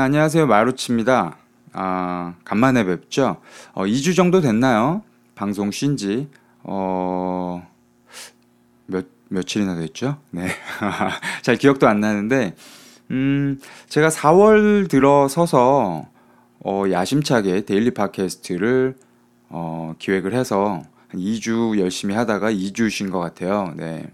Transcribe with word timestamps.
네, 0.00 0.04
안녕하세요. 0.04 0.46
마루치입니다. 0.46 1.36
아, 1.74 2.34
간만에 2.42 2.84
뵙죠. 2.84 3.36
어, 3.74 3.84
2주 3.84 4.16
정도 4.16 4.40
됐나요? 4.40 5.02
방송 5.34 5.70
쉰 5.70 5.98
지. 5.98 6.26
어, 6.62 7.68
몇, 8.86 9.04
며칠이나 9.28 9.74
됐죠? 9.74 10.16
네. 10.30 10.48
잘 11.42 11.56
기억도 11.56 11.86
안 11.86 12.00
나는데, 12.00 12.56
음, 13.10 13.60
제가 13.90 14.08
4월 14.08 14.88
들어서서, 14.88 16.06
어, 16.64 16.84
야심차게 16.90 17.66
데일리 17.66 17.90
팟캐스트를, 17.90 18.96
어, 19.50 19.94
기획을 19.98 20.32
해서, 20.32 20.82
한 21.08 21.20
2주 21.20 21.78
열심히 21.78 22.14
하다가 22.14 22.50
2주 22.50 22.88
쉰것 22.88 23.20
같아요. 23.20 23.74
네. 23.76 24.10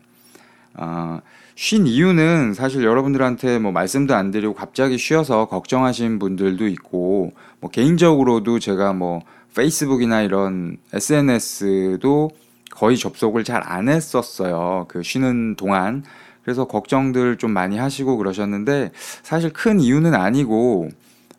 아, 0.75 1.21
쉰 1.59 1.87
이유는 1.87 2.53
사실 2.53 2.85
여러분들한테 2.85 3.59
뭐 3.59 3.73
말씀도 3.73 4.15
안 4.15 4.31
드리고 4.31 4.53
갑자기 4.53 4.99
쉬어서 4.99 5.47
걱정하신 5.47 6.19
분들도 6.19 6.69
있고, 6.69 7.33
뭐 7.61 7.71
개인적으로도 7.71 8.59
제가 8.59 8.93
뭐 8.93 9.23
페이스북이나 9.55 10.21
이런 10.21 10.77
SNS도 10.93 12.31
거의 12.71 12.99
접속을 12.99 13.45
잘 13.45 13.63
안 13.65 13.89
했었어요. 13.89 14.85
그 14.89 15.03
쉬는 15.03 15.57
동안. 15.57 16.05
그래서 16.45 16.67
걱정들 16.67 17.39
좀 17.39 17.53
많이 17.53 17.79
하시고 17.79 18.19
그러셨는데, 18.19 18.93
사실 19.23 19.51
큰 19.55 19.81
이유는 19.81 20.15
아니고, 20.15 20.91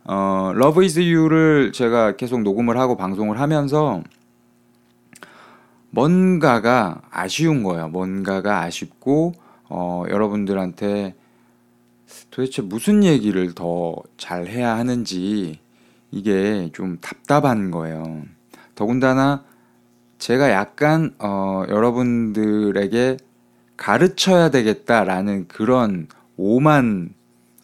어, 0.06 0.52
Love 0.56 0.84
is 0.84 1.00
You를 1.00 1.72
제가 1.73 2.16
계속 2.16 2.41
녹음을 2.41 2.75
하고 2.78 2.97
방송을 2.97 3.39
하면서, 3.39 4.02
뭔가가 5.91 7.02
아쉬운 7.11 7.61
거예요. 7.63 7.88
뭔가가 7.89 8.61
아쉽고, 8.61 9.34
어, 9.69 10.03
여러분들한테 10.09 11.15
도대체 12.31 12.61
무슨 12.61 13.03
얘기를 13.03 13.53
더 13.53 13.95
잘 14.17 14.47
해야 14.47 14.75
하는지 14.77 15.59
이게 16.11 16.69
좀 16.73 16.97
답답한 16.99 17.71
거예요. 17.71 18.23
더군다나 18.75 19.43
제가 20.17 20.51
약간, 20.51 21.13
어, 21.19 21.63
여러분들에게 21.69 23.17
가르쳐야 23.77 24.49
되겠다라는 24.49 25.47
그런 25.47 26.07
오만, 26.35 27.13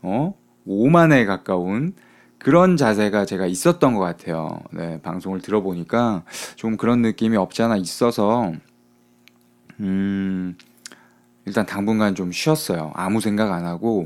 어? 0.02 0.36
오만에 0.66 1.26
가까운 1.26 1.94
그런 2.38 2.78
자세가 2.78 3.26
제가 3.26 3.48
있었던 3.48 3.96
것 3.96 4.00
같아요. 4.02 4.60
네, 4.72 5.02
방송을 5.02 5.42
들어보니까 5.42 6.24
좀 6.56 6.78
그런 6.78 7.02
느낌이 7.02 7.36
없잖아 7.38 7.78
있어서, 7.78 8.54
음, 9.80 10.56
일단 11.46 11.66
당분간 11.66 12.16
좀 12.16 12.32
쉬었어요. 12.32 12.92
아무 12.96 13.22
생각 13.22 13.52
안 13.52 13.66
하고 13.66 14.06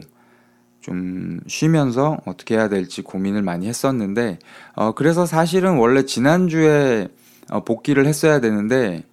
좀 0.82 1.40
쉬면서 1.48 2.18
어떻게 2.26 2.56
해야 2.56 2.70
될지 2.70 3.02
고민을 3.02 3.42
많이 3.42 3.68
했었는데, 3.68 4.40
어, 4.76 4.94
그래서 4.94 5.26
사실은 5.26 5.78
원래 5.78 6.06
지난주에 6.06 7.10
어, 7.52 7.64
복귀를 7.64 8.06
했어야 8.06 8.40
되는데, 8.40 9.04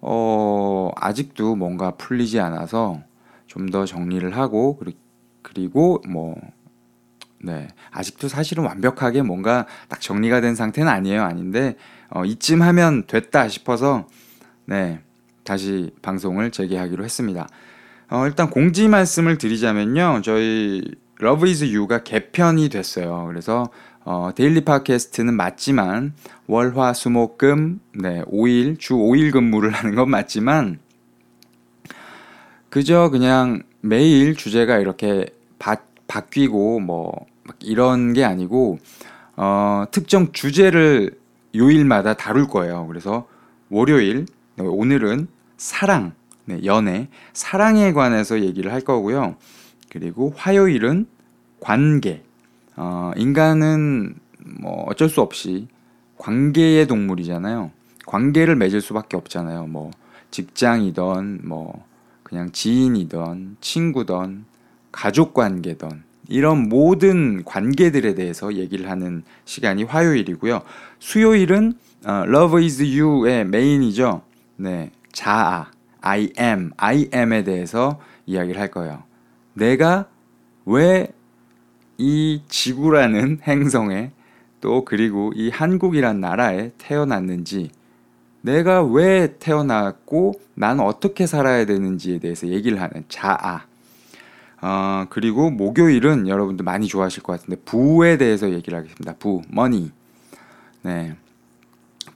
어, 0.00 0.90
아직도 0.96 1.56
뭔가 1.56 1.92
풀리지 1.92 2.40
않아서 2.40 3.02
좀 3.46 3.66
더 3.70 3.84
정리를 3.86 4.36
하고, 4.36 4.78
그리고 5.42 6.02
뭐, 6.08 6.36
네. 7.42 7.68
아직도 7.90 8.28
사실은 8.28 8.64
완벽하게 8.64 9.22
뭔가 9.22 9.66
딱 9.88 10.00
정리가 10.00 10.40
된 10.40 10.54
상태는 10.54 10.90
아니에요. 10.90 11.22
아닌데, 11.22 11.76
어, 12.10 12.24
이쯤 12.24 12.62
하면 12.62 13.06
됐다 13.06 13.48
싶어서, 13.48 14.06
네. 14.66 15.00
다시 15.48 15.90
방송을 16.02 16.50
재개하기로 16.50 17.02
했습니다. 17.04 17.48
어, 18.10 18.26
일단 18.26 18.50
공지 18.50 18.86
말씀을 18.86 19.38
드리자면요. 19.38 20.20
저희 20.22 20.82
Love 21.22 21.48
is 21.48 21.64
You가 21.64 22.02
개편이 22.02 22.68
됐어요. 22.68 23.24
그래서 23.28 23.70
어, 24.04 24.30
데일리 24.34 24.60
팟캐스트는 24.60 25.34
맞지만 25.34 26.12
월화 26.48 26.92
수목금 26.92 27.80
네, 27.94 28.22
5일 28.24 28.78
주 28.78 28.94
5일 28.94 29.32
근무를 29.32 29.70
하는 29.70 29.94
건 29.94 30.10
맞지만 30.10 30.80
그저 32.68 33.08
그냥 33.08 33.62
매일 33.80 34.36
주제가 34.36 34.76
이렇게 34.78 35.26
바, 35.58 35.76
바뀌고 36.08 36.80
뭐 36.80 37.26
이런 37.60 38.12
게 38.12 38.22
아니고 38.24 38.78
어, 39.36 39.84
특정 39.90 40.30
주제를 40.32 41.18
요일마다 41.54 42.14
다룰 42.14 42.48
거예요. 42.48 42.86
그래서 42.86 43.26
월요일 43.70 44.26
네, 44.56 44.64
오늘은 44.64 45.37
사랑, 45.58 46.12
네, 46.46 46.60
연애, 46.64 47.08
사랑에 47.34 47.92
관해서 47.92 48.40
얘기를 48.40 48.72
할 48.72 48.80
거고요. 48.80 49.36
그리고 49.90 50.32
화요일은 50.34 51.06
관계. 51.60 52.22
어, 52.76 53.10
인간은 53.16 54.14
뭐 54.60 54.84
어쩔 54.88 55.08
수 55.08 55.20
없이 55.20 55.68
관계의 56.16 56.86
동물이잖아요. 56.86 57.70
관계를 58.06 58.56
맺을 58.56 58.80
수밖에 58.80 59.16
없잖아요. 59.16 59.66
뭐 59.66 59.90
직장이던 60.30 61.40
뭐 61.44 61.84
그냥 62.22 62.50
지인이던 62.52 63.56
친구던 63.60 64.44
가족 64.92 65.34
관계던 65.34 66.04
이런 66.28 66.68
모든 66.68 67.42
관계들에 67.44 68.14
대해서 68.14 68.54
얘기를 68.54 68.90
하는 68.90 69.22
시간이 69.44 69.84
화요일이고요. 69.84 70.62
수요일은 70.98 71.74
어, 72.06 72.24
Love 72.26 72.64
is 72.64 72.82
You의 72.82 73.46
메인이죠. 73.46 74.22
네. 74.56 74.90
자아, 75.18 75.70
I 76.00 76.32
am, 76.38 76.70
I 76.76 77.08
am에 77.12 77.44
대해서 77.44 78.00
이야기를 78.26 78.60
할 78.60 78.70
거예요. 78.70 79.02
내가 79.54 80.06
왜 80.64 81.08
이 81.98 82.42
지구라는 82.48 83.40
행성에 83.46 84.12
또 84.60 84.84
그리고 84.84 85.32
이 85.34 85.50
한국이란 85.50 86.20
나라에 86.20 86.70
태어났는지 86.78 87.70
내가 88.40 88.82
왜 88.84 89.36
태어났고 89.38 90.40
난 90.54 90.80
어떻게 90.80 91.26
살아야 91.26 91.66
되는지에 91.66 92.20
대해서 92.20 92.46
얘기를 92.48 92.80
하는 92.80 93.04
자아. 93.08 93.66
어, 94.60 95.06
그리고 95.10 95.50
목요일은 95.50 96.26
여러분들 96.26 96.64
많이 96.64 96.86
좋아하실 96.86 97.22
것 97.22 97.32
같은데 97.32 97.60
부에 97.64 98.16
대해서 98.16 98.50
얘기를 98.50 98.78
하겠습니다. 98.78 99.14
부, 99.18 99.42
money. 99.50 99.90
네. 100.82 101.16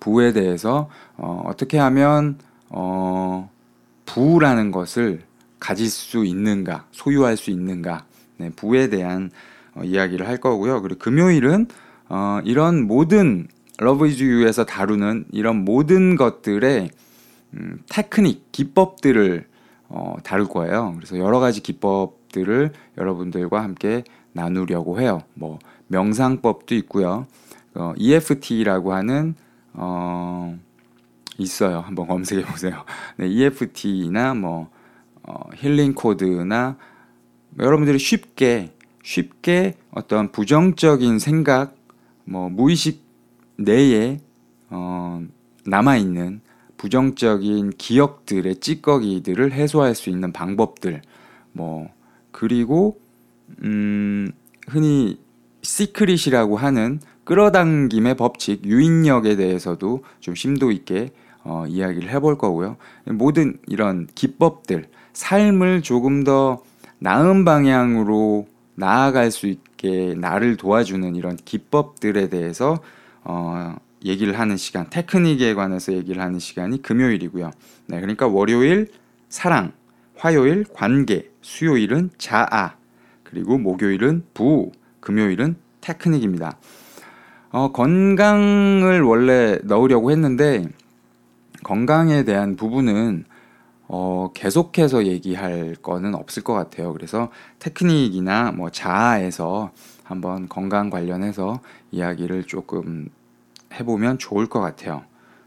부에 0.01 0.33
대해서 0.33 0.89
어, 1.17 1.43
어떻게 1.47 1.79
하면 1.79 2.39
어, 2.73 3.51
부라는 4.07 4.73
것을 4.73 5.23
가질 5.61 5.89
수 5.89 6.25
있는가, 6.25 6.87
소유할 6.91 7.37
수 7.37 7.51
있는가, 7.51 8.05
네, 8.39 8.51
부에 8.51 8.89
대한 8.89 9.31
어, 9.75 9.85
이야기를 9.85 10.27
할 10.27 10.39
거고요. 10.39 10.83
그리고 10.83 10.99
금요일은 10.99 11.69
어, 12.09 12.41
이런 12.45 12.87
모든 12.87 13.47
Love 13.79 14.09
Is 14.09 14.25
You에서 14.25 14.65
다루는 14.65 15.27
이런 15.33 15.65
모든 15.65 16.17
것들의 16.17 16.91
음, 17.55 17.83
테크닉, 17.89 18.51
기법들을 18.53 19.47
어, 19.89 20.17
다룰 20.25 20.49
거예요. 20.49 20.95
그래서 20.97 21.19
여러 21.19 21.39
가지 21.39 21.63
기법들을 21.63 22.73
여러분들과 22.97 23.63
함께 23.63 24.05
나누려고 24.33 25.01
해요. 25.01 25.23
뭐 25.35 25.59
명상법도 25.89 26.75
있고요. 26.77 27.27
어, 27.75 27.93
EFT라고 27.97 28.95
하는 28.95 29.35
어, 29.75 30.59
있어요. 31.39 31.81
한번 31.81 32.07
검색해 32.07 32.45
보세요. 32.45 32.85
네, 33.17 33.29
EFT나 33.29 34.35
뭐 34.35 34.71
어, 35.23 35.49
힐링 35.55 35.95
코드나 35.95 36.77
여러분들이 37.59 37.99
쉽게 37.99 38.73
쉽게 39.03 39.75
어떤 39.91 40.31
부정적인 40.31 41.19
생각, 41.19 41.75
뭐 42.25 42.49
무의식 42.49 43.03
내에 43.57 44.19
어, 44.71 45.23
남아 45.67 45.97
있는 45.97 46.41
부정적인 46.77 47.75
기억들의 47.79 48.57
찌꺼기들을 48.57 49.53
해소할 49.53 49.95
수 49.95 50.11
있는 50.11 50.33
방법들, 50.33 51.03
뭐 51.53 51.89
그리고 52.31 53.01
음, 53.63 54.33
흔히 54.67 55.21
Secret이라고 55.63 56.57
하는 56.57 57.01
끌어당김의 57.25 58.17
법칙, 58.17 58.65
유인력에 58.65 59.37
대해서도 59.37 60.05
좀 60.21 60.35
심도 60.35 60.71
있게 60.71 61.11
어, 61.45 61.65
이야기를 61.67 62.11
해볼 62.11 62.39
거고요. 62.39 62.77
모든 63.07 63.59
이런 63.67 64.07
기법들, 64.15 64.87
삶을 65.13 65.83
조금 65.83 66.25
더 66.25 66.63
나은 66.99 67.45
방향으로 67.45 68.47
나아갈 68.75 69.31
수 69.31 69.47
있게 69.47 70.15
나를 70.17 70.57
도와주는 70.57 71.17
이런 71.17 71.37
기법들에 71.37 72.29
대해서 72.29 72.81
어, 73.25 73.75
얘기를 74.05 74.39
하는 74.39 74.57
시간, 74.57 74.89
테크닉에 74.91 75.55
관해서 75.55 75.93
얘기를 75.93 76.23
하는 76.23 76.39
시간이 76.39 76.83
금요일이고요. 76.83 77.51
네, 77.87 78.01
그러니까 78.01 78.27
월요일 78.27 78.91
사랑, 79.29 79.73
화요일 80.17 80.65
관계, 80.73 81.31
수요일은 81.41 82.11
자아, 82.19 82.77
그리고 83.23 83.59
목요일은 83.59 84.25
부, 84.35 84.73
금요일은 85.01 85.57
테크닉입니다. 85.81 86.59
어, 87.53 87.71
건강을 87.71 89.03
원래 89.03 89.59
넣으려고 89.65 90.11
했는데 90.11 90.67
건강에 91.63 92.25
대한 92.25 92.57
부분은 92.57 93.27
어, 93.89 94.31
계속해서 94.33 95.05
얘기할 95.05 95.77
거는 95.83 96.15
없을 96.15 96.43
것 96.43 96.55
같아요. 96.55 96.95
그래서 96.95 97.29
테크닉이나 97.59 98.53
뭐 98.53 98.71
자아에서 98.71 99.71
한번 100.03 100.49
건강 100.49 100.89
관련해서 100.89 101.61
이야기를 101.91 102.45
조금 102.45 103.11
해보면 103.75 104.17
좋을 104.17 104.47
것 104.47 104.61
같아요. 104.61 105.03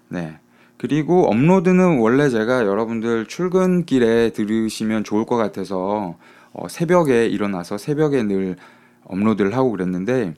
네. 0.08 0.38
그리고 0.78 1.28
업로드는 1.28 1.98
원래 1.98 2.30
제가 2.30 2.68
여러분들 2.68 3.26
출근길에 3.26 4.30
들으시면 4.30 5.04
좋을 5.04 5.26
것 5.26 5.38
같아서 5.38 6.18
어, 6.54 6.68
새벽에 6.68 7.26
일어나서 7.26 7.80
새벽에 7.80 8.22
늘 8.22 8.58
업로드를 9.06 9.58
하고 9.58 9.72
그랬는데 9.72 10.36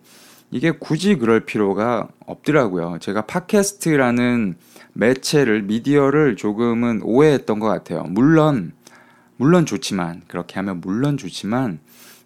이게 0.51 0.71
굳이 0.71 1.15
그럴 1.15 1.41
필요가 1.41 2.07
없더라고요. 2.25 2.99
제가 2.99 3.25
팟캐스트라는 3.25 4.55
매체를 4.93 5.63
미디어를 5.63 6.35
조금은 6.35 7.01
오해했던 7.03 7.59
것 7.59 7.67
같아요. 7.67 8.03
물론 8.03 8.71
물론 9.35 9.65
좋지만 9.65 10.23
그렇게 10.27 10.55
하면 10.55 10.81
물론 10.81 11.17
좋지만 11.17 11.79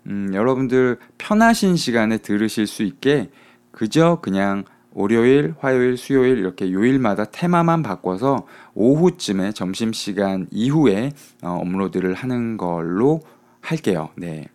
음, 0.08 0.32
여러분들 0.34 0.98
편하신 1.18 1.76
시간에 1.76 2.18
들으실 2.18 2.68
수 2.68 2.84
있게 2.84 3.30
그저 3.72 4.20
그냥 4.22 4.64
월요일, 4.94 5.56
화요일, 5.60 5.96
수요일 5.98 6.38
이렇게 6.38 6.72
요일마다 6.72 7.26
테마만 7.26 7.82
바꿔서 7.82 8.46
오후쯤에 8.74 9.54
점심시간 9.54 10.48
이후에 10.52 11.14
어, 11.42 11.62
업로드를 11.62 12.14
하는 12.14 12.58
걸로 12.58 13.22
할게요. 13.62 14.10
네. 14.16 14.48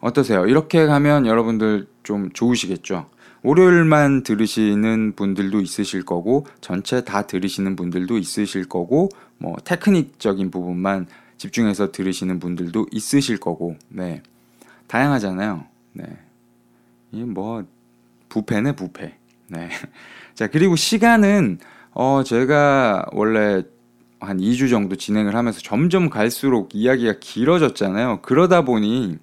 어떠세요? 0.00 0.46
이렇게 0.46 0.86
가면 0.86 1.26
여러분들 1.26 1.86
좀 2.04 2.30
좋으시겠죠? 2.32 3.06
월요일만 3.42 4.22
들으시는 4.22 5.14
분들도 5.16 5.60
있으실 5.60 6.04
거고, 6.04 6.46
전체 6.60 7.04
다 7.04 7.26
들으시는 7.26 7.76
분들도 7.76 8.16
있으실 8.16 8.68
거고, 8.68 9.10
뭐, 9.38 9.56
테크닉적인 9.64 10.50
부분만 10.50 11.06
집중해서 11.36 11.92
들으시는 11.92 12.38
분들도 12.38 12.86
있으실 12.90 13.38
거고, 13.38 13.76
네. 13.88 14.22
다양하잖아요. 14.86 15.64
네. 15.92 16.04
이 17.12 17.22
뭐, 17.22 17.64
부패네, 18.28 18.76
부패. 18.76 19.16
네. 19.48 19.68
자, 20.34 20.46
그리고 20.46 20.76
시간은, 20.76 21.58
어, 21.92 22.22
제가 22.24 23.06
원래 23.12 23.62
한 24.20 24.38
2주 24.38 24.70
정도 24.70 24.96
진행을 24.96 25.34
하면서 25.34 25.60
점점 25.60 26.08
갈수록 26.08 26.70
이야기가 26.72 27.16
길어졌잖아요. 27.20 28.20
그러다 28.22 28.62
보니 28.62 29.18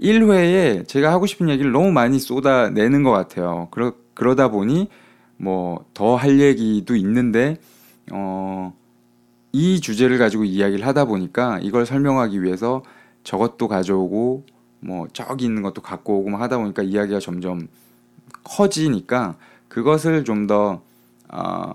1회에 0.00 0.86
제가 0.88 1.12
하고 1.12 1.26
싶은 1.26 1.48
얘기를 1.48 1.72
너무 1.72 1.92
많이 1.92 2.18
쏟아내는 2.18 3.02
것 3.02 3.10
같아요. 3.12 3.68
그러, 3.70 3.92
그러다 4.14 4.48
보니 4.50 4.88
뭐 5.36 5.84
더 5.94 6.16
할 6.16 6.40
얘기도 6.40 6.96
있는데, 6.96 7.58
어, 8.12 8.74
이 9.52 9.80
주제를 9.80 10.18
가지고 10.18 10.44
이야기를 10.44 10.86
하다 10.86 11.04
보니까 11.06 11.60
이걸 11.62 11.86
설명하기 11.86 12.42
위해서 12.42 12.82
저것도 13.24 13.68
가져오고 13.68 14.44
뭐 14.80 15.08
저기 15.12 15.44
있는 15.46 15.62
것도 15.62 15.80
갖고 15.82 16.18
오고 16.18 16.30
막 16.30 16.40
하다 16.42 16.58
보니까 16.58 16.82
이야기가 16.82 17.20
점점 17.20 17.68
커지니까 18.44 19.36
그것을 19.68 20.24
좀더 20.24 20.82
어, 21.28 21.72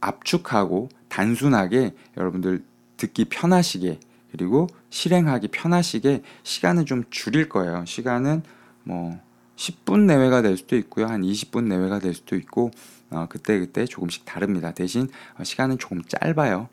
압축하고 0.00 0.88
단순하게 1.08 1.94
여러분들 2.16 2.62
듣기 2.96 3.26
편하시게 3.26 3.98
그리고 4.34 4.66
실행하기 4.90 5.46
편하시게 5.52 6.22
시간을 6.42 6.86
좀 6.86 7.04
줄일 7.08 7.48
거예요. 7.48 7.84
시간은 7.86 8.42
뭐 8.82 9.16
10분 9.54 10.06
내외가 10.06 10.42
될 10.42 10.56
수도 10.56 10.76
있고요. 10.76 11.06
한 11.06 11.22
20분 11.22 11.68
내외가 11.68 12.00
될 12.00 12.14
수도 12.14 12.34
있고 12.34 12.72
어, 13.10 13.26
그때 13.30 13.60
그때 13.60 13.84
조금씩 13.84 14.24
다릅니다. 14.24 14.72
대신 14.72 15.08
어, 15.38 15.44
시간은 15.44 15.78
조금 15.78 16.02
짧아요. 16.02 16.68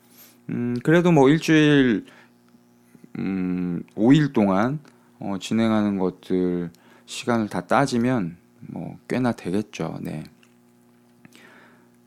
음, 0.50 0.76
그래도 0.84 1.12
뭐 1.12 1.30
일주일 1.30 2.08
음, 3.20 3.84
5일 3.96 4.34
동안 4.34 4.80
어, 5.20 5.36
진행하는 5.40 6.00
것들 6.00 6.72
시간을 7.06 7.48
다 7.48 7.68
따지면 7.68 8.38
뭐 8.62 8.98
꽤나 9.08 9.34
되겠죠. 9.34 10.00
네. 10.02 10.24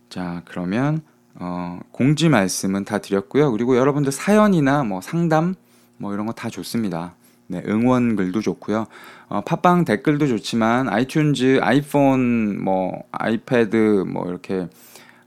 자, 0.08 0.42
그러면 0.46 1.00
어, 1.36 1.80
공지 1.92 2.28
말씀은 2.28 2.84
다 2.84 2.98
드렸고요. 2.98 3.50
그리고 3.52 3.76
여러분들 3.76 4.12
사연이나 4.12 4.84
뭐 4.84 5.00
상담 5.00 5.54
뭐 5.96 6.12
이런 6.14 6.26
거 6.26 6.32
다 6.32 6.48
좋습니다. 6.50 7.14
네, 7.46 7.62
응원 7.66 8.16
글도 8.16 8.40
좋고요. 8.40 8.86
어, 9.28 9.40
팟빵 9.42 9.84
댓글도 9.84 10.26
좋지만 10.26 10.88
아이튠즈, 10.88 11.62
아이폰, 11.62 12.62
뭐 12.62 13.02
아이패드 13.12 14.04
뭐 14.08 14.28
이렇게 14.28 14.68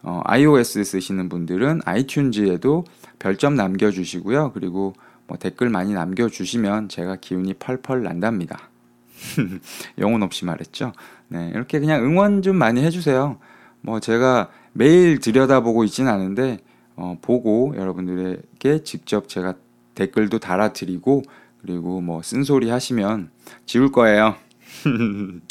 어, 0.01 0.21
iOS 0.25 0.83
쓰시는 0.83 1.29
분들은 1.29 1.81
아이튠즈에도 1.81 2.85
별점 3.19 3.55
남겨주시고요. 3.55 4.51
그리고 4.53 4.93
뭐 5.27 5.37
댓글 5.37 5.69
많이 5.69 5.93
남겨주시면 5.93 6.89
제가 6.89 7.17
기운이 7.17 7.55
펄펄 7.55 8.03
난답니다. 8.03 8.69
영혼 9.97 10.23
없이 10.23 10.45
말했죠. 10.45 10.93
네, 11.27 11.51
이렇게 11.53 11.79
그냥 11.79 12.03
응원 12.03 12.41
좀 12.41 12.55
많이 12.55 12.83
해주세요. 12.83 13.37
뭐 13.81 13.99
제가 13.99 14.49
매일 14.77 15.19
들여다보고 15.19 15.83
있진 15.85 16.07
않은데 16.07 16.59
어, 16.95 17.17
보고 17.21 17.73
여러분들에게 17.75 18.83
직접 18.83 19.27
제가 19.27 19.55
댓글도 19.95 20.37
달아드리고 20.37 21.23
그리고 21.61 21.99
뭐 21.99 22.21
쓴소리 22.21 22.69
하시면 22.69 23.31
지울 23.65 23.91
거예요. 23.91 24.35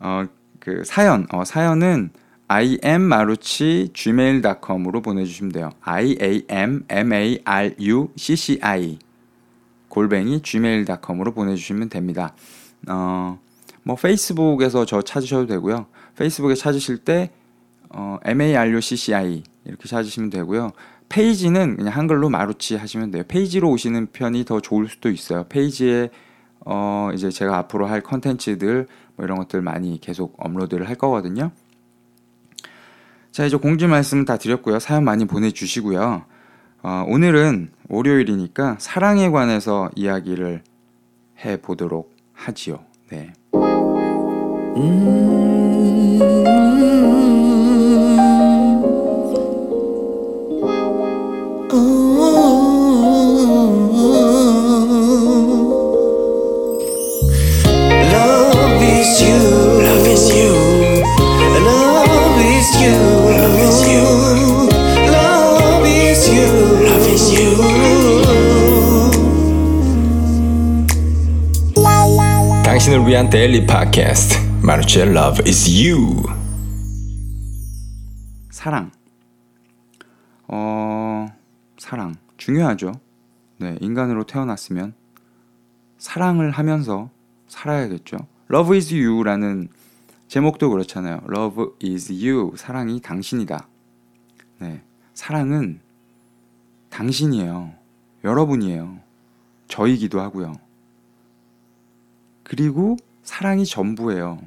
어, 0.00 0.26
그 0.60 0.82
사연 0.84 1.26
어, 1.32 1.44
사연은 1.44 2.10
immaruchi 2.48 3.88
gmail.com으로 3.94 5.00
보내주시면 5.00 5.52
돼요. 5.52 5.70
i 5.80 6.16
a 6.20 6.42
m 6.48 6.84
m 6.90 7.12
a 7.14 7.40
r 7.42 7.74
u 7.80 8.10
c 8.16 8.36
c 8.36 8.58
i 8.60 8.98
골뱅이 9.88 10.42
gmail.com으로 10.42 11.32
보내주시면 11.32 11.88
됩니다. 11.88 12.34
어, 12.86 13.38
뭐 13.82 13.96
페이스북에서 13.96 14.84
저 14.84 15.00
찾으셔도 15.00 15.46
되고요. 15.46 15.86
페이스북에 16.16 16.54
찾으실 16.54 16.98
때 16.98 17.30
어, 17.90 18.18
MARUCCI 18.24 19.42
이렇게 19.64 19.88
찾으시면 19.88 20.30
되고요. 20.30 20.72
페이지는 21.08 21.76
그냥 21.76 21.94
한글로 21.94 22.28
마루치 22.28 22.76
하시면 22.76 23.10
돼요. 23.10 23.22
페이지로 23.28 23.70
오시는 23.70 24.08
편이 24.12 24.44
더 24.44 24.60
좋을 24.60 24.88
수도 24.88 25.08
있어요. 25.10 25.44
페이지에 25.48 26.10
어, 26.64 27.10
이제 27.14 27.30
제가 27.30 27.56
앞으로 27.58 27.86
할 27.86 28.02
컨텐츠들 28.02 28.86
뭐 29.14 29.24
이런 29.24 29.38
것들 29.38 29.62
많이 29.62 30.00
계속 30.00 30.34
업로드를 30.38 30.88
할 30.88 30.96
거거든요. 30.96 31.52
자, 33.30 33.44
이제 33.44 33.56
공지 33.56 33.86
말씀 33.86 34.24
다 34.24 34.36
드렸고요. 34.36 34.78
사연 34.78 35.04
많이 35.04 35.26
보내주시고요. 35.26 36.24
어, 36.82 37.04
오늘은 37.08 37.70
월요일이니까 37.88 38.76
사랑에 38.78 39.30
관해서 39.30 39.90
이야기를 39.94 40.62
해 41.44 41.56
보도록 41.60 42.14
하지요. 42.32 42.80
네. 43.10 43.32
음... 44.76 45.45
팟캐스트 73.96 74.60
마르치의 74.62 75.06
Love 75.06 75.48
is 75.48 75.70
You. 75.70 76.22
사랑. 78.50 78.90
어 80.48 81.26
사랑. 81.78 82.14
중요하죠. 82.36 82.92
네 83.56 83.78
인간으로 83.80 84.24
태어났으면 84.24 84.92
사랑을 85.96 86.50
하면서 86.50 87.08
살아야겠죠. 87.48 88.18
Love 88.52 88.76
is 88.76 88.92
You라는 88.92 89.68
제목도 90.28 90.68
그렇잖아요. 90.68 91.22
Love 91.34 91.64
is 91.82 92.12
You. 92.12 92.52
사랑이 92.54 93.00
당신이다. 93.00 93.66
네 94.58 94.82
사랑은 95.14 95.80
당신이에요. 96.90 97.72
여러분이에요. 98.24 98.98
저이기도 99.68 100.20
하고요. 100.20 100.52
그리고 102.42 102.98
사랑이 103.26 103.66
전부예요. 103.66 104.38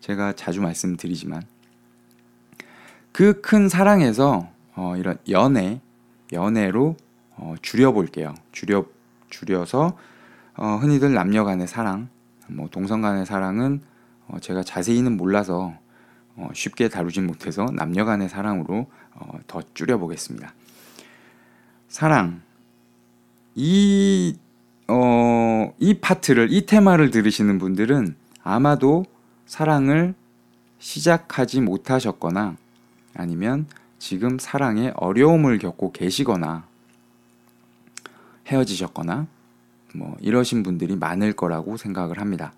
제가 0.00 0.34
자주 0.34 0.60
말씀드리지만 0.60 1.42
그 3.12 3.40
큰 3.40 3.68
사랑에서 3.68 4.48
어, 4.74 4.96
이런 4.96 5.16
연애, 5.30 5.80
연애로 6.32 6.96
어, 7.36 7.54
줄여볼게요. 7.62 8.34
줄여 8.52 8.84
줄여서 9.30 9.96
어, 10.56 10.66
흔히들 10.76 11.14
남녀간의 11.14 11.66
사랑, 11.68 12.08
뭐 12.48 12.68
동성간의 12.68 13.24
사랑은 13.24 13.80
어, 14.26 14.38
제가 14.40 14.62
자세히는 14.62 15.16
몰라서 15.16 15.74
어, 16.36 16.48
쉽게 16.52 16.88
다루진 16.88 17.26
못해서 17.26 17.66
남녀간의 17.72 18.28
사랑으로 18.28 18.90
어, 19.14 19.38
더 19.46 19.62
줄여보겠습니다. 19.74 20.52
사랑. 21.88 22.42
이, 23.54 24.36
어, 24.88 25.74
이 25.78 25.94
파트를, 25.94 26.48
이 26.50 26.64
테마를 26.64 27.10
들으시는 27.10 27.58
분들은 27.58 28.16
아마도 28.42 29.04
사랑을 29.46 30.14
시작하지 30.78 31.60
못하셨거나 31.60 32.56
아니면 33.14 33.66
지금 33.98 34.38
사랑에 34.38 34.92
어려움을 34.96 35.58
겪고 35.58 35.92
계시거나 35.92 36.66
헤어지셨거나 38.46 39.26
뭐 39.94 40.16
이러신 40.20 40.62
분들이 40.62 40.96
많을 40.96 41.32
거라고 41.34 41.76
생각을 41.76 42.20
합니다. 42.20 42.52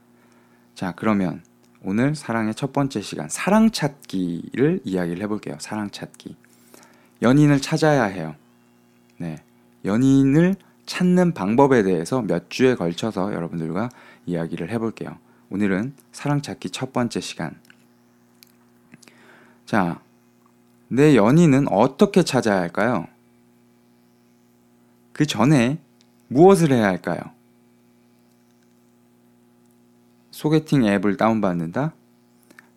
자, 0.75 0.93
그러면 0.95 1.43
오늘 1.83 2.15
사랑의 2.15 2.55
첫 2.55 2.73
번째 2.73 3.01
시간 3.01 3.29
사랑 3.29 3.71
찾기를 3.71 4.81
이야기를 4.85 5.23
해볼게요. 5.23 5.57
사랑 5.59 5.91
찾기. 5.91 6.37
연인을 7.23 7.61
찾아야 7.61 8.05
해요. 8.05 8.35
네. 9.17 9.37
연인을 9.85 10.57
찾는 10.91 11.35
방법에 11.35 11.85
대해서 11.85 12.21
몇 12.21 12.51
주에 12.51 12.75
걸쳐서 12.75 13.33
여러분들과 13.33 13.91
이야기를 14.27 14.71
해볼게요. 14.71 15.17
오늘은 15.49 15.95
사랑 16.11 16.43
찾기 16.43 16.71
첫 16.71 16.93
번째 16.93 17.21
시간. 17.21 17.57
자, 19.67 20.01
내 20.89 21.15
연인은 21.15 21.69
어떻게 21.69 22.25
찾아야 22.25 22.59
할까요? 22.59 23.07
그 25.13 25.27
전에 25.27 25.79
무엇을 26.27 26.73
해야 26.73 26.87
할까요? 26.87 27.21
소개팅 30.33 30.85
앱을 30.85 31.17
다운받는다? 31.17 31.95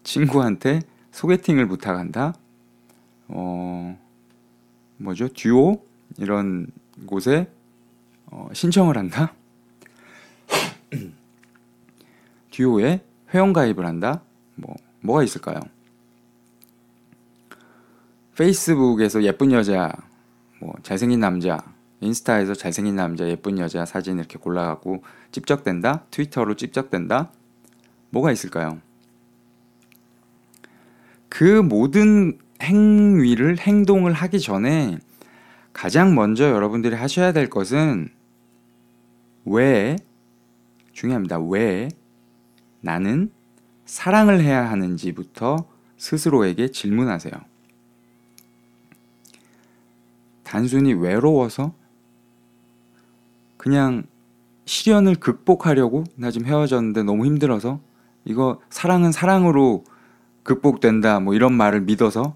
친구한테 0.04 0.82
소개팅을 1.12 1.68
부탁한다? 1.68 2.36
어, 3.30 4.00
뭐죠? 4.98 5.30
듀오? 5.30 5.84
이런 6.20 6.68
곳에 7.08 7.50
어, 8.36 8.50
신청을 8.52 8.98
한다? 8.98 9.32
듀오에 12.50 13.02
회원가입을 13.32 13.86
한다? 13.86 14.22
뭐, 14.56 14.76
뭐가 15.02 15.24
있을까요? 15.24 15.60
페이스북에서 18.36 19.22
예쁜 19.22 19.52
여자, 19.52 19.92
뭐, 20.60 20.74
잘생긴 20.82 21.20
남자, 21.20 21.64
인스타에서 22.02 22.56
잘생긴 22.56 22.96
남자, 22.96 23.28
예쁜 23.28 23.60
여자 23.60 23.86
사진 23.86 24.18
이렇게 24.18 24.40
골라갖고 24.40 25.04
찝적된다? 25.32 26.06
트위터로 26.10 26.56
찝적된다? 26.56 27.30
뭐가 28.10 28.32
있을까요? 28.32 28.80
그 31.30 31.62
모든 31.62 32.40
행위를, 32.64 33.60
행동을 33.60 34.14
하기 34.14 34.40
전에 34.40 34.98
가장 35.72 36.16
먼저 36.16 36.50
여러분들이 36.50 36.96
하셔야 36.96 37.32
될 37.32 37.48
것은 37.48 38.10
왜, 39.46 39.98
중요합니다. 40.94 41.40
왜 41.40 41.90
나는 42.82 43.32
사랑을 43.86 44.42
해야 44.42 44.70
하는지부터 44.70 45.66
스스로에게 45.98 46.72
질문하세요. 46.72 47.34
단순히 50.44 50.94
외로워서 50.94 51.74
그냥 53.58 54.04
시련을 54.66 55.16
극복하려고 55.16 56.04
나 56.16 56.32
지금 56.32 56.48
헤어졌는데 56.48 57.04
너무 57.04 57.26
힘들어서 57.26 57.80
이거 58.26 58.62
사랑은 58.70 59.12
사랑으로 59.12 59.84
극복된다 60.44 61.20
뭐 61.20 61.34
이런 61.34 61.54
말을 61.54 61.82
믿어서 61.82 62.36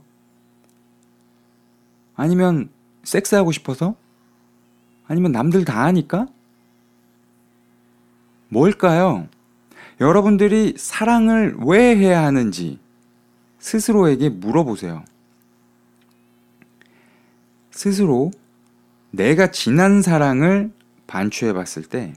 아니면 2.16 2.70
섹스하고 3.04 3.52
싶어서 3.52 3.96
아니면 5.08 5.32
남들 5.32 5.64
다 5.64 5.84
하니까 5.86 6.28
뭘까요? 8.50 9.28
여러분들이 10.00 10.76
사랑을 10.78 11.56
왜 11.66 11.96
해야 11.96 12.24
하는지 12.24 12.80
스스로에게 13.60 14.30
물어보세요. 14.30 15.04
스스로 17.72 18.32
내가 19.12 19.52
지난 19.52 20.02
사랑을 20.02 20.72
반추해 21.08 21.54
봤을 21.54 21.84
때 21.84 22.14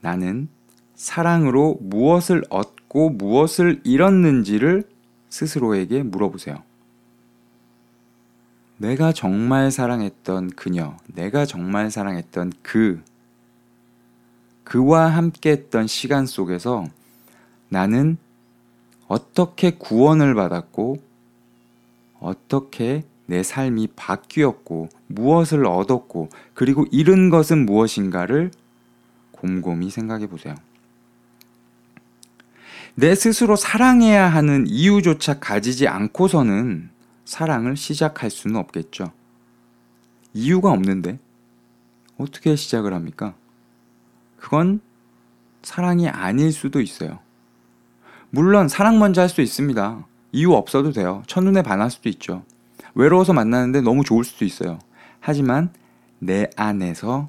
나는 0.00 0.48
사랑으로 0.94 1.78
무엇을 1.80 2.44
얻고 2.50 3.10
무엇을 3.10 3.80
잃었는지를 3.84 4.84
스스로에게 5.28 6.02
물어보세요. 6.02 6.62
내가 8.78 9.12
정말 9.12 9.70
사랑했던 9.70 10.50
그녀, 10.50 10.96
내가 11.06 11.44
정말 11.44 11.90
사랑했던 11.90 12.52
그, 12.62 13.02
그와 14.68 15.06
함께 15.06 15.50
했던 15.50 15.86
시간 15.86 16.26
속에서 16.26 16.84
나는 17.70 18.18
어떻게 19.06 19.70
구원을 19.70 20.34
받았고, 20.34 21.02
어떻게 22.20 23.04
내 23.24 23.42
삶이 23.42 23.88
바뀌었고, 23.96 24.90
무엇을 25.06 25.64
얻었고, 25.64 26.28
그리고 26.52 26.84
잃은 26.90 27.30
것은 27.30 27.64
무엇인가를 27.64 28.50
곰곰이 29.30 29.88
생각해 29.88 30.26
보세요. 30.26 30.54
내 32.94 33.14
스스로 33.14 33.56
사랑해야 33.56 34.28
하는 34.28 34.66
이유조차 34.66 35.38
가지지 35.38 35.88
않고서는 35.88 36.90
사랑을 37.24 37.74
시작할 37.74 38.28
수는 38.28 38.56
없겠죠. 38.56 39.12
이유가 40.34 40.70
없는데 40.72 41.18
어떻게 42.18 42.54
시작을 42.54 42.92
합니까? 42.92 43.34
그건 44.38 44.80
사랑이 45.62 46.08
아닐 46.08 46.52
수도 46.52 46.80
있어요. 46.80 47.18
물론 48.30 48.68
사랑 48.68 48.98
먼저 48.98 49.20
할 49.22 49.28
수 49.28 49.40
있습니다. 49.40 50.06
이유 50.32 50.52
없어도 50.52 50.92
돼요. 50.92 51.22
첫눈에 51.26 51.62
반할 51.62 51.90
수도 51.90 52.08
있죠. 52.10 52.44
외로워서 52.94 53.32
만나는데 53.32 53.80
너무 53.80 54.04
좋을 54.04 54.24
수도 54.24 54.44
있어요. 54.44 54.78
하지만 55.20 55.72
내 56.18 56.48
안에서 56.56 57.28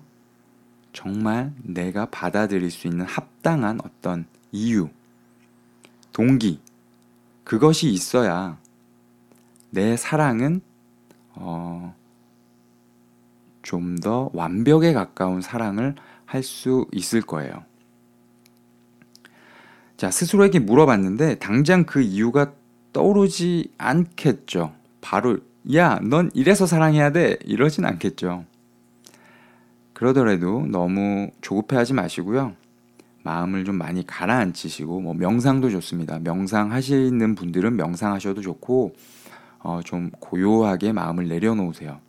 정말 0.94 1.54
내가 1.64 2.06
받아들일 2.08 2.72
수 2.72 2.88
있는 2.88 3.06
합당한 3.06 3.80
어떤 3.84 4.26
이유, 4.52 4.90
동기, 6.12 6.60
그것이 7.44 7.90
있어야 7.90 8.58
내 9.70 9.96
사랑은 9.96 10.62
어, 11.36 11.96
좀 13.62 13.98
더 13.98 14.30
완벽에 14.34 14.94
가까운 14.94 15.42
사랑을 15.42 15.96
할 16.30 16.44
수 16.44 16.86
있을 16.92 17.22
거예요. 17.22 17.64
자, 19.98 20.12
스스로에게 20.12 20.60
물어봤는데 20.60 21.40
당장 21.40 21.86
그 21.86 22.02
이유가 22.02 22.54
떠오르지 22.94 23.72
않겠죠. 23.78 24.74
바로 25.02 25.40
야, 25.74 26.00
넌 26.04 26.30
이래서 26.36 26.68
사랑해야 26.68 27.12
돼. 27.12 27.38
이러진 27.46 27.84
않겠죠. 27.86 28.46
그러더라도 29.94 30.66
너무 30.68 31.32
조급해하지 31.42 31.94
마시고요. 31.94 32.54
마음을 33.24 33.66
좀 33.66 33.76
많이 33.76 34.06
가라앉히시고 34.06 35.02
뭐 35.02 35.14
명상도 35.16 35.70
좋습니다. 35.72 36.20
명상 36.20 36.72
하시는 36.72 37.36
분들은 37.36 37.76
명상하셔도 37.76 38.42
좋고 38.42 38.96
어, 39.60 39.82
좀 39.84 40.12
고요하게 40.20 40.94
마음을 40.94 41.28
내려놓으세요. 41.28 42.00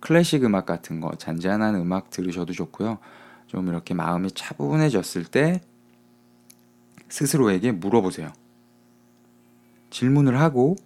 클래식 0.00 0.44
음악 0.44 0.66
같은 0.66 1.00
거 1.00 1.12
잔잔한 1.16 1.76
음악 1.76 2.10
들으셔도 2.10 2.52
좋고요. 2.52 2.98
좀 3.46 3.68
이렇게 3.68 3.94
마음이 3.94 4.30
차분해졌을 4.32 5.24
때 5.24 5.60
스스로에게 7.08 7.72
물어보세요. 7.72 8.32
질문을 9.90 10.40
하고 10.40 10.76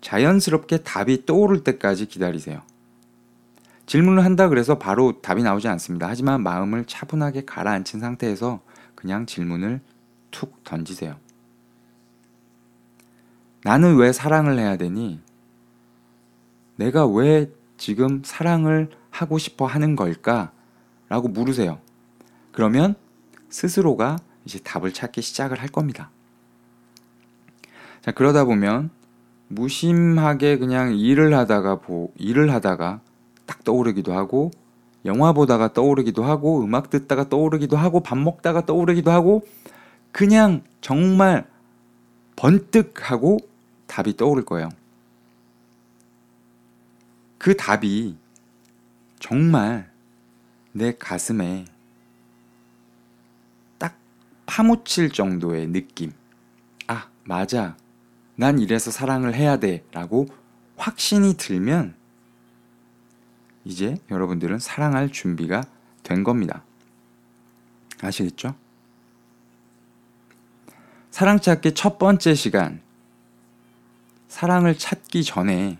자연스럽게 0.00 0.78
답이 0.78 1.26
떠오를 1.26 1.64
때까지 1.64 2.06
기다리세요. 2.06 2.62
질문을 3.86 4.24
한다 4.24 4.48
그래서 4.48 4.78
바로 4.78 5.20
답이 5.20 5.42
나오지 5.42 5.66
않습니다. 5.68 6.08
하지만 6.08 6.42
마음을 6.42 6.84
차분하게 6.84 7.44
가라앉힌 7.44 8.00
상태에서 8.00 8.60
그냥 8.94 9.26
질문을 9.26 9.80
툭 10.30 10.62
던지세요. 10.62 11.16
나는 13.64 13.96
왜 13.96 14.12
사랑을 14.12 14.58
해야 14.58 14.76
되니? 14.76 15.20
내가 16.76 17.06
왜 17.06 17.50
지금 17.76 18.22
사랑을 18.24 18.90
하고 19.10 19.38
싶어 19.38 19.66
하는 19.66 19.96
걸까? 19.96 20.52
라고 21.10 21.28
물으세요. 21.28 21.78
그러면 22.52 22.94
스스로가 23.50 24.16
이제 24.46 24.58
답을 24.60 24.92
찾기 24.92 25.20
시작을 25.20 25.60
할 25.60 25.68
겁니다. 25.68 26.10
자, 28.00 28.12
그러다 28.12 28.44
보면 28.46 28.90
무심하게 29.48 30.56
그냥 30.56 30.96
일을 30.96 31.34
하다가 31.34 31.80
보, 31.80 32.12
일을 32.16 32.52
하다가 32.52 33.00
딱 33.44 33.64
떠오르기도 33.64 34.14
하고 34.14 34.52
영화 35.04 35.32
보다가 35.32 35.72
떠오르기도 35.72 36.22
하고 36.22 36.62
음악 36.62 36.90
듣다가 36.90 37.28
떠오르기도 37.28 37.76
하고 37.76 38.00
밥 38.00 38.16
먹다가 38.16 38.64
떠오르기도 38.64 39.10
하고 39.10 39.44
그냥 40.12 40.62
정말 40.80 41.48
번뜩 42.36 43.10
하고 43.10 43.38
답이 43.88 44.16
떠오를 44.16 44.44
거예요. 44.44 44.68
그 47.38 47.56
답이 47.56 48.16
정말 49.18 49.89
내 50.72 50.96
가슴에 50.96 51.64
딱 53.78 53.98
파묻힐 54.46 55.10
정도의 55.10 55.68
느낌. 55.68 56.12
아, 56.86 57.08
맞아. 57.24 57.76
난 58.36 58.58
이래서 58.58 58.90
사랑을 58.90 59.34
해야 59.34 59.58
돼. 59.58 59.84
라고 59.92 60.26
확신이 60.76 61.34
들면 61.36 61.94
이제 63.64 63.96
여러분들은 64.10 64.58
사랑할 64.58 65.10
준비가 65.10 65.64
된 66.02 66.24
겁니다. 66.24 66.64
아시겠죠? 68.00 68.54
사랑 71.10 71.40
찾기 71.40 71.74
첫 71.74 71.98
번째 71.98 72.34
시간. 72.34 72.80
사랑을 74.28 74.78
찾기 74.78 75.24
전에 75.24 75.78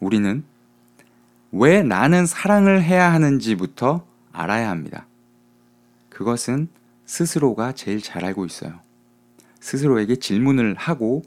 우리는 0.00 0.44
왜 1.52 1.82
나는 1.82 2.26
사랑을 2.26 2.82
해야 2.82 3.12
하는지부터 3.12 4.06
알아야 4.32 4.70
합니다. 4.70 5.06
그것은 6.10 6.68
스스로가 7.04 7.72
제일 7.72 8.02
잘 8.02 8.24
알고 8.24 8.44
있어요. 8.46 8.80
스스로에게 9.60 10.16
질문을 10.16 10.74
하고 10.74 11.22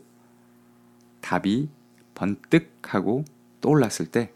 답이 1.21 1.69
번뜩하고 2.15 3.25
떠올랐을 3.61 4.07
때 4.11 4.31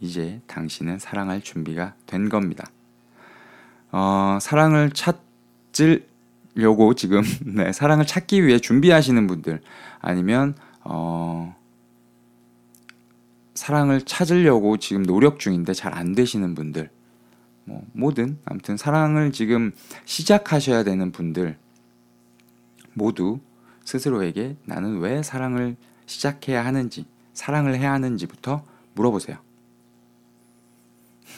이제 0.00 0.40
당신은 0.46 0.98
사랑할 0.98 1.40
준비가 1.40 1.94
된 2.06 2.28
겁니다. 2.28 2.66
어, 3.92 4.38
사랑을 4.40 4.90
찾으려고 5.72 6.94
지금 6.94 7.22
네, 7.44 7.72
사랑을 7.72 8.06
찾기 8.06 8.44
위해 8.46 8.58
준비하시는 8.58 9.26
분들 9.26 9.60
아니면 10.00 10.54
어, 10.84 11.56
사랑을 13.56 14.02
찾으려고 14.02 14.76
지금 14.76 15.04
노력 15.04 15.38
중인데 15.40 15.72
잘 15.72 15.92
안 15.96 16.14
되시는 16.14 16.54
분들 16.54 16.90
뭐 17.64 17.82
뭐든 17.92 18.38
아무튼 18.44 18.76
사랑을 18.76 19.32
지금 19.32 19.72
시작하셔야 20.04 20.84
되는 20.84 21.10
분들 21.10 21.56
모두 22.92 23.40
스스로에게 23.84 24.56
나는 24.64 24.98
왜 24.98 25.22
사랑을 25.22 25.76
시작해야 26.06 26.64
하는지 26.64 27.06
사랑을 27.32 27.74
해야 27.76 27.92
하는지부터 27.92 28.64
물어보세요. 28.94 29.36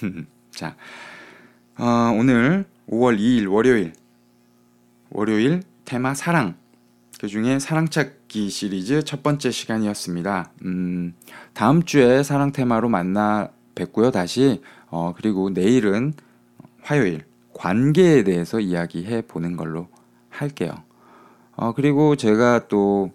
자, 0.51 0.77
어, 1.77 1.85
오늘 2.17 2.67
5월 2.89 3.19
2일 3.19 3.51
월요일 3.51 3.93
월요일 5.11 5.63
테마 5.85 6.15
사랑 6.15 6.57
그 7.19 7.27
중에 7.27 7.59
사랑찾기 7.59 8.49
시리즈 8.49 9.03
첫 9.05 9.23
번째 9.23 9.51
시간이었습니다. 9.51 10.53
음, 10.65 11.15
다음 11.53 11.83
주에 11.83 12.23
사랑 12.23 12.53
테마로 12.53 12.89
만나 12.89 13.51
뵙고요 13.75 14.11
다시 14.11 14.63
어, 14.87 15.13
그리고 15.17 15.51
내일은 15.51 16.15
화요일 16.83 17.25
관계에 17.55 18.25
대해서 18.25 18.61
이야기해 18.61 19.23
보는 19.23 19.57
걸로 19.57 19.89
할게요. 20.31 20.73
어, 21.57 21.73
그리고 21.73 22.17
제가 22.17 22.69
또 22.69 23.11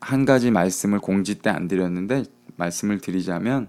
한 0.00 0.24
가지 0.24 0.50
말씀을 0.50 0.98
공지 0.98 1.36
때 1.36 1.50
안 1.50 1.68
드렸는데 1.68 2.24
말씀을 2.56 3.00
드리자면 3.00 3.68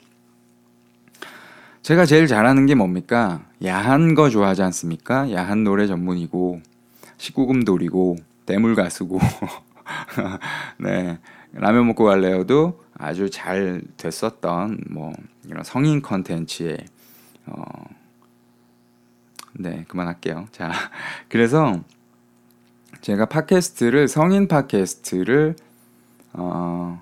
제가 1.82 2.06
제일 2.06 2.28
잘하는 2.28 2.66
게 2.66 2.76
뭡니까? 2.76 3.46
야한 3.64 4.16
거 4.16 4.30
좋아하지 4.30 4.62
않습니까? 4.64 5.32
야한 5.32 5.64
노래 5.64 5.88
전문이고 5.88 6.62
19금 7.18 7.66
돌이고 7.66 8.18
대물 8.52 8.76
가수고 8.76 9.18
네 10.78 11.20
라면 11.54 11.88
먹고 11.88 12.04
갈래요도 12.04 12.84
아주 12.96 13.30
잘 13.30 13.82
됐었던 13.96 14.84
뭐 14.90 15.14
이런 15.46 15.64
성인 15.64 16.02
컨텐츠에 16.02 16.76
어, 17.46 17.64
네 19.54 19.86
그만할게요. 19.88 20.48
자 20.52 20.70
그래서 21.30 21.82
제가 23.00 23.28
팟캐스트를 23.28 24.10
성인 24.10 24.50
팟캐스트를 24.50 25.56
어, 26.34 27.02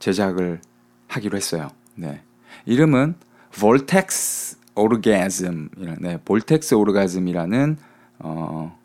제작을 0.00 0.60
하기로 1.06 1.36
했어요. 1.36 1.68
네 1.94 2.20
이름은 2.66 3.14
vortex 3.60 4.58
오르가즘 4.74 5.68
네, 6.00 6.18
vortex 6.24 6.74
오르가즘이라는 6.74 7.76
어, 8.18 8.81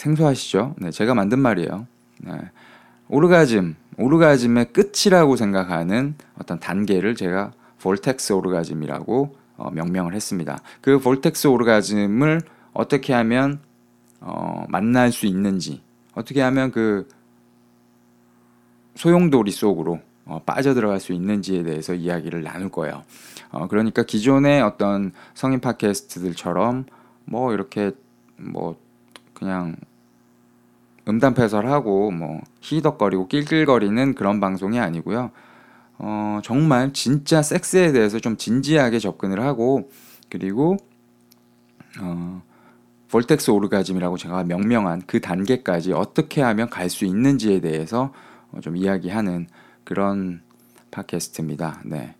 생소하시죠? 0.00 0.74
네, 0.78 0.90
제가 0.90 1.14
만든 1.14 1.38
말이에요. 1.38 1.86
네, 2.22 2.32
오르가즘, 3.08 3.76
오르가즘의 3.98 4.72
끝이라고 4.72 5.36
생각하는 5.36 6.14
어떤 6.38 6.58
단계를 6.58 7.14
제가 7.14 7.52
vortex 7.80 8.32
오르가즘이라고 8.32 9.36
어, 9.56 9.70
명명을 9.70 10.14
했습니다. 10.14 10.58
그 10.80 10.98
vortex 10.98 11.48
오르가즘을 11.48 12.40
어떻게 12.72 13.12
하면 13.12 13.60
어, 14.20 14.64
만날 14.68 15.12
수 15.12 15.26
있는지, 15.26 15.82
어떻게 16.14 16.40
하면 16.40 16.70
그 16.72 17.08
소용돌이 18.94 19.50
속으로 19.50 20.00
어, 20.24 20.42
빠져들어갈 20.44 21.00
수 21.00 21.12
있는지에 21.12 21.62
대해서 21.62 21.94
이야기를 21.94 22.42
나눌 22.42 22.70
거예요. 22.70 23.02
어, 23.50 23.66
그러니까 23.68 24.02
기존의 24.02 24.62
어떤 24.62 25.12
성인 25.34 25.60
팟캐스트들처럼 25.60 26.86
뭐 27.24 27.52
이렇게 27.52 27.92
뭐 28.36 28.76
그냥 29.34 29.76
음담패설하고 31.10 32.10
뭐 32.10 32.40
히덕거리고 32.60 33.28
낄낄거리는 33.28 34.14
그런 34.14 34.40
방송이 34.40 34.78
아니고요. 34.78 35.30
어, 35.98 36.40
정말 36.42 36.92
진짜 36.92 37.42
섹스에 37.42 37.92
대해서 37.92 38.18
좀 38.18 38.36
진지하게 38.36 38.98
접근을 38.98 39.40
하고 39.42 39.90
그리고 40.30 40.76
어, 42.00 42.42
볼텍스 43.10 43.50
오르가즘이라고 43.50 44.16
제가 44.16 44.44
명명한 44.44 45.02
그 45.06 45.20
단계까지 45.20 45.92
어떻게 45.92 46.40
하면 46.42 46.70
갈 46.70 46.88
수 46.88 47.04
있는지에 47.04 47.60
대해서 47.60 48.12
어, 48.52 48.60
좀 48.60 48.76
이야기하는 48.76 49.48
그런 49.84 50.42
팟캐스트입니다. 50.90 51.82
네. 51.84 52.14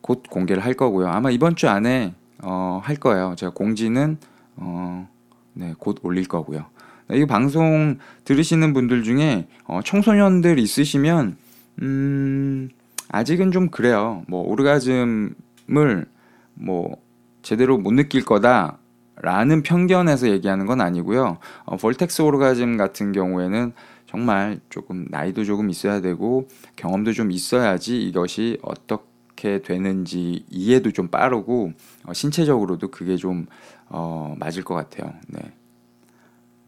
곧 0.00 0.22
공개를 0.30 0.64
할 0.64 0.74
거고요. 0.74 1.08
아마 1.08 1.30
이번 1.30 1.56
주 1.56 1.68
안에 1.68 2.14
어, 2.42 2.80
할 2.82 2.96
거예요. 2.96 3.34
제가 3.36 3.52
공지는 3.52 4.18
어, 4.56 5.08
네, 5.52 5.74
곧 5.78 5.98
올릴 6.02 6.26
거고요. 6.28 6.66
네, 7.08 7.18
이 7.18 7.26
방송 7.26 7.98
들으시는 8.24 8.74
분들 8.74 9.02
중에 9.02 9.48
어, 9.64 9.80
청소년들 9.82 10.58
있으시면 10.58 11.36
음, 11.80 12.68
아직은 13.08 13.50
좀 13.50 13.70
그래요. 13.70 14.24
뭐 14.28 14.42
오르가즘을 14.46 16.06
뭐 16.54 16.96
제대로 17.40 17.78
못 17.78 17.92
느낄 17.92 18.24
거다 18.24 18.78
라는 19.16 19.62
편견에서 19.62 20.28
얘기하는 20.28 20.66
건 20.66 20.82
아니고요. 20.82 21.38
어, 21.64 21.76
볼텍스 21.78 22.22
오르가즘 22.22 22.76
같은 22.76 23.12
경우에는 23.12 23.72
정말 24.06 24.60
조금 24.68 25.06
나이도 25.08 25.44
조금 25.44 25.70
있어야 25.70 26.00
되고 26.02 26.46
경험도 26.76 27.12
좀 27.12 27.30
있어야지 27.30 28.02
이것이 28.02 28.58
어떻게 28.62 29.62
되는지 29.62 30.44
이해도 30.50 30.92
좀 30.92 31.08
빠르고 31.08 31.72
어, 32.04 32.12
신체적으로도 32.12 32.90
그게 32.90 33.16
좀 33.16 33.46
어, 33.88 34.34
맞을 34.38 34.62
것 34.62 34.74
같아요. 34.74 35.14
네. 35.28 35.40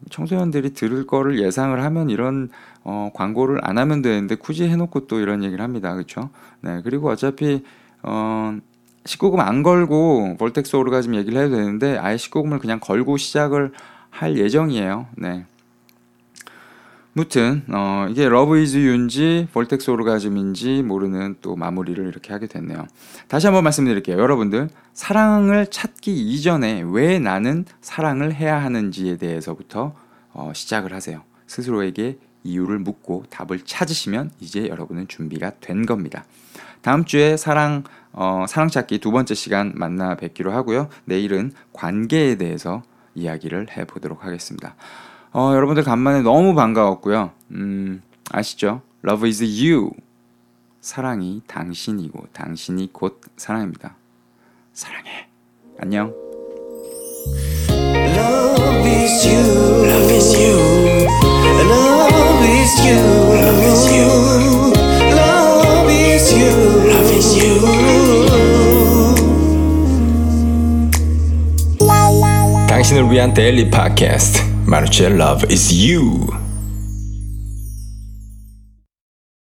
청소년들이 0.08 0.72
들을 0.74 1.06
거를 1.06 1.38
예상을 1.38 1.82
하면 1.82 2.10
이런 2.10 2.48
어, 2.84 3.10
광고를 3.14 3.60
안 3.62 3.78
하면 3.78 4.02
되는데 4.02 4.34
굳이 4.34 4.68
해놓고 4.68 5.06
또 5.06 5.20
이런 5.20 5.44
얘기를 5.44 5.62
합니다. 5.62 5.92
그렇죠? 5.92 6.30
네. 6.60 6.80
그리고 6.82 7.10
어차피 7.10 7.64
어, 8.02 8.56
19금 9.04 9.38
안 9.38 9.62
걸고 9.62 10.36
vortex 10.38 10.76
오르가즘 10.76 11.14
얘기를 11.14 11.40
해도 11.40 11.56
되는데 11.56 11.98
아예 11.98 12.16
19금을 12.16 12.60
그냥 12.60 12.80
걸고 12.80 13.16
시작을 13.16 13.72
할 14.10 14.36
예정이에요. 14.36 15.06
네. 15.16 15.46
무튼 17.20 17.62
어, 17.68 18.06
이게 18.08 18.30
Love 18.30 18.58
Is 18.58 18.78
You인지 18.78 19.48
vortex 19.52 19.90
오르가즘인지 19.90 20.82
모르는 20.82 21.36
또 21.42 21.54
마무리를 21.54 22.02
이렇게 22.06 22.32
하게 22.32 22.46
됐네요. 22.46 22.86
다시 23.28 23.46
한번 23.46 23.62
말씀드릴게요. 23.64 24.18
여러분들 24.18 24.70
사랑을 24.94 25.66
찾기 25.66 26.14
이전에 26.18 26.82
왜 26.86 27.18
나는 27.18 27.66
사랑을 27.82 28.34
해야 28.34 28.62
하는지에 28.62 29.18
대해서부터 29.18 29.94
어, 30.32 30.52
시작을 30.54 30.94
하세요. 30.94 31.22
스스로에게 31.46 32.16
이유를 32.42 32.78
묻고 32.78 33.24
답을 33.28 33.66
찾으시면 33.66 34.30
이제 34.40 34.66
여러분은 34.68 35.06
준비가 35.06 35.52
된 35.60 35.84
겁니다. 35.84 36.24
다음 36.80 37.04
주에 37.04 37.36
사랑 37.36 37.84
어, 38.12 38.46
사랑 38.48 38.70
찾기 38.70 38.98
두 39.00 39.10
번째 39.10 39.34
시간 39.34 39.72
만나 39.76 40.14
뵙기로 40.14 40.52
하고요. 40.52 40.88
내일은 41.04 41.52
관계에 41.74 42.36
대해서 42.36 42.82
이야기를 43.14 43.76
해 43.76 43.84
보도록 43.84 44.24
하겠습니다. 44.24 44.74
어, 45.32 45.52
여러분들 45.54 45.84
간만에 45.84 46.22
너무 46.22 46.54
반가웠고요. 46.54 47.30
음, 47.52 48.02
아시죠? 48.30 48.82
Love 49.06 49.28
is 49.28 49.42
you. 49.42 49.90
사랑이 50.80 51.42
당신이고 51.46 52.26
당신이 52.32 52.92
곧 52.92 53.20
사랑입니다. 53.36 53.94
사랑해. 54.72 55.28
안녕. 55.78 56.12
Love 57.68 58.90
is 58.90 59.28
you. 59.28 59.84
Love 59.86 60.14
is 60.14 60.36
you. 60.36 61.06
Love 61.70 62.46
is 62.48 62.80
you. 62.86 62.98
Love 63.36 63.62
is 63.62 63.86
you. 63.92 64.72
Love 65.12 65.92
is 65.92 66.34
you. 66.34 66.50
Love 66.90 67.14
is 67.14 67.36
you. 67.36 67.60
당신을 72.66 73.10
위한 73.10 73.34
데일리 73.34 73.70
팟캐스트 73.70 74.49
마루치의 74.70 75.10
Love 75.10 75.48
is 75.50 75.74
You 75.74 76.39